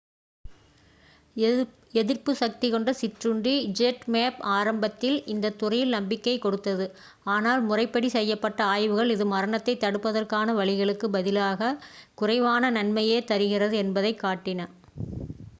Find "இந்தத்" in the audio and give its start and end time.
5.25-5.59